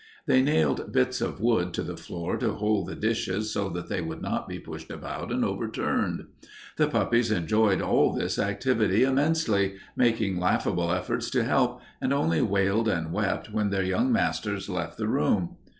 [0.25, 4.01] They nailed bits of wood to the floor to hold the dishes so that they
[4.01, 6.23] would not be pushed about and overturned.
[6.77, 12.87] The puppies enjoyed all this activity immensely, making laughable efforts to help, and only wailed
[12.87, 15.57] and wept when their young masters left the room.